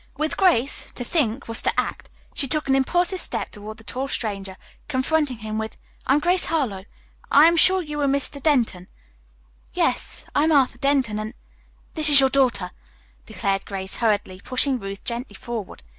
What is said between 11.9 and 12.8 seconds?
"This is your daughter,